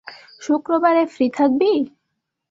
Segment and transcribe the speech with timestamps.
[0.41, 1.71] শুক্রবারে ফ্রি থাকবি?